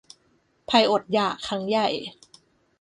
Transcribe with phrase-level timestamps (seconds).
[0.69, 1.87] ภัยอดอยาก ครั้งใหญ่